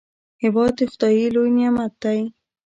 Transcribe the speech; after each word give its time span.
هېواد 0.41 0.73
د 0.79 0.81
خداي 0.91 1.25
لوی 1.35 1.49
نعمت 1.57 1.93
دی. 2.03 2.19